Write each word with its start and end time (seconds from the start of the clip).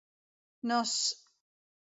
No 0.71 0.79
s 0.81 0.97